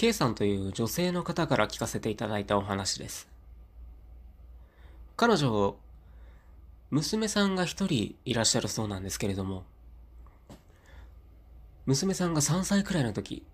[0.00, 3.28] K さんという女性の方から聞かせていただいたお話です。
[5.14, 5.76] 彼女、
[6.88, 9.64] 娘さんが一人いらっしゃるそうなんですけれども、
[11.84, 13.44] 娘さんが3歳くらいの時、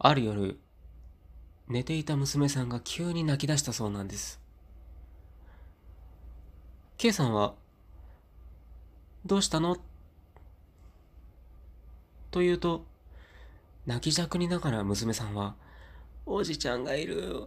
[0.00, 0.58] ある夜、
[1.68, 4.40] 寝ていた娘さんが急に泣き出したそうなんです。
[6.96, 7.54] K さんは、
[9.24, 9.76] どうしたの？
[12.32, 12.84] と言うと、
[13.86, 15.54] 泣きじゃくりながら娘さんは、
[16.26, 17.44] おじちゃんがいる。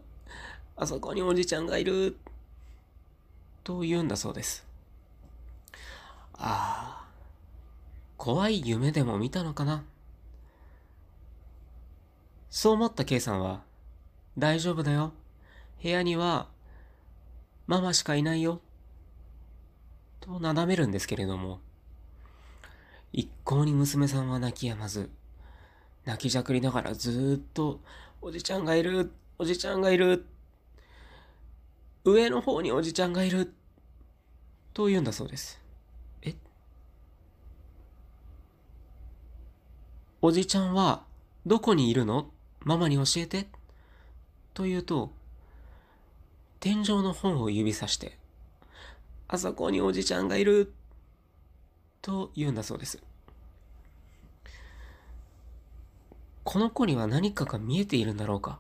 [0.78, 2.18] あそこにおじちゃんがいる。
[3.66, 4.66] と言うんだそうです。
[6.34, 7.08] ああ、
[8.16, 9.84] 怖い夢でも見たのかな。
[12.50, 13.62] そう思った K さんは、
[14.38, 15.12] 大丈夫だよ。
[15.84, 16.48] 部屋には、
[17.68, 18.62] ママしかいないよ。
[20.22, 21.60] となだめるんですけれども、
[23.12, 25.10] 一向に娘さんは泣き止まず、
[26.10, 27.80] 泣きじゃくりながらずっと、
[28.20, 30.26] おじちゃんがいる、おじちゃんがいる、
[32.04, 33.54] 上の方におじちゃんがいる、
[34.74, 35.62] と言うんだそうです。
[36.24, 36.34] え？
[40.20, 41.04] おじちゃんは
[41.46, 42.32] どこにいるの？
[42.62, 43.46] ママに教えて。
[44.56, 45.12] と言うと、
[46.60, 48.18] 天井の本を指さして、
[49.28, 50.74] あそこにおじちゃんがいる、
[52.02, 53.00] と言うんだそうです。
[56.52, 58.58] この子には何かが見えているんだろうか？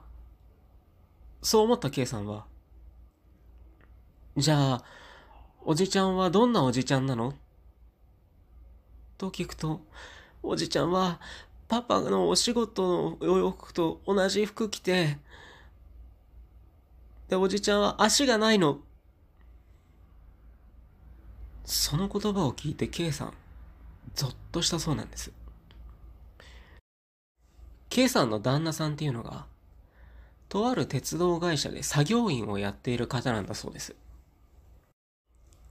[1.42, 2.46] そう思った K さんは、
[4.38, 4.84] じゃあ、
[5.66, 7.34] おじちゃんはどんなおじちゃんなの？
[9.18, 9.82] と聞くと、
[10.44, 11.20] おじちゃんは
[11.68, 15.18] パパのお仕事の洋服と同じ服着て、
[17.28, 18.82] で、おじちゃんは足がないの。
[21.66, 23.34] その言葉を聞いて K さん、
[24.14, 25.32] ゾッとしたそうなんです。
[27.90, 29.46] K さんの旦那さんっていうのが、
[30.48, 33.96] とある鉄道会社で作業員をやっている方なんだそうです。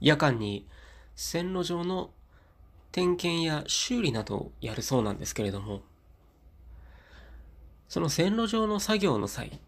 [0.01, 0.67] 夜間に
[1.15, 2.11] 線路上の
[2.91, 5.81] 点検や修理などをやるそうなんですけれども、
[7.87, 9.59] その線路上の作業の際、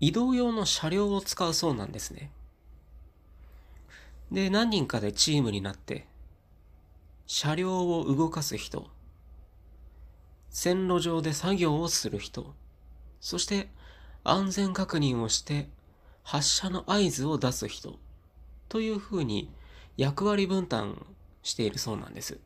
[0.00, 2.30] 移動用の車両を使うそうなんですね。
[4.30, 6.06] で、何人かでチームになって、
[7.26, 8.90] 車両を動かす人、
[10.52, 12.54] 線路上で作業をする人、
[13.20, 13.68] そして
[14.22, 15.68] 安全確認をして
[16.22, 17.98] 発車の合図を出す人、
[18.68, 19.50] というふうに
[19.96, 21.04] 役割分担
[21.42, 22.38] しているそうなんです。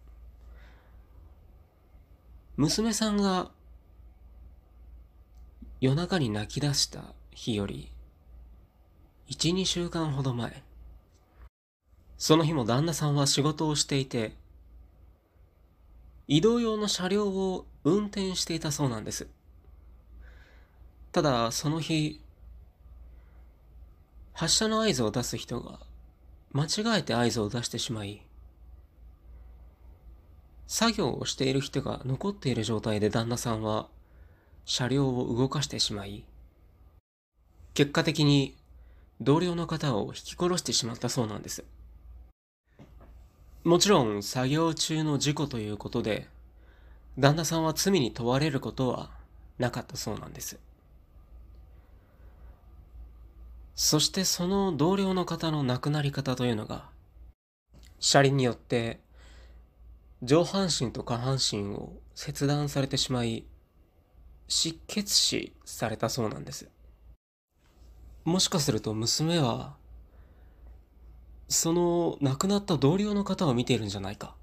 [2.57, 3.51] 娘さんが
[5.81, 7.91] 夜中に泣き出した日より
[9.29, 10.63] 1、2週間ほど前、
[12.17, 14.37] その日も旦那さんは仕事をしていて、
[16.29, 19.29] 移動用の車両を運転していたそうなんです。
[21.13, 22.21] ただ、その日、
[24.33, 25.79] 発車の合図を出す人が
[26.53, 28.23] 間違えて合図を出してしまい、
[30.67, 33.89] 作業をしている人が残っている状態で旦那さんは
[34.65, 36.25] 車両を動かしてしまい、
[37.73, 38.57] 結果的に
[39.21, 41.65] 同僚の方を引き殺してしまったそうなんです。
[43.67, 46.29] もちろん作業中の事故ということで、
[47.19, 49.11] 旦那さんは罪に問われることは
[49.59, 50.61] なかったそうなんです。
[53.75, 56.85] そしてその同僚の方の亡くなり方というのが、
[57.99, 59.01] 車輪によって
[60.23, 63.47] 上半身と下半身を切断されてしまい、
[64.47, 66.69] 失血死されたそうなんです。
[68.25, 69.75] もしかすると娘は、
[71.49, 74.35] その亡くなった同僚の方を見ているんじゃないか。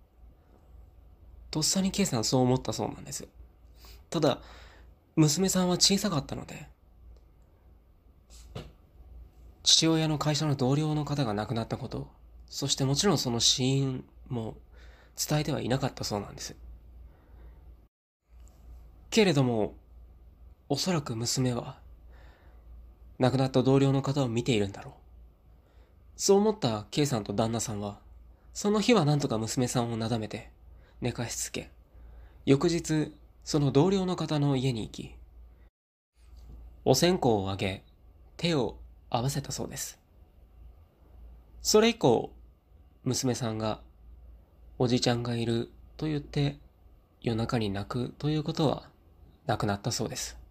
[1.51, 3.27] とっさに K さんそう思ったそうなんです。
[4.09, 4.39] ただ、
[5.15, 6.67] 娘さんは小さかったので、
[9.63, 12.07] 父親の会社の同僚の方が亡くなったこと、
[12.49, 14.55] そしてもちろんその死因も
[15.15, 16.55] 伝えてはいなかったそうなんです。
[19.09, 19.75] けれども、
[20.69, 21.77] おそらく娘は、
[23.19, 25.02] 亡くなった同僚の方を見ているんだろう。
[26.15, 27.99] そう思った K さんと旦那さんは、
[28.53, 30.51] その日はなんとか娘さんをなだめて、
[31.01, 31.71] 寝かしつけ、
[32.45, 33.13] 翌日、
[33.43, 35.15] その同僚の方の家に行き、
[36.85, 37.83] お線香をあげ、
[38.37, 38.77] 手を
[39.09, 39.99] 合わせたそうです。
[41.61, 42.31] それ以降、
[43.03, 43.81] 娘さんが、
[44.77, 46.57] おじちゃんがいると言って、
[47.21, 48.89] 夜中に泣くということは
[49.45, 50.42] なくなったそうです。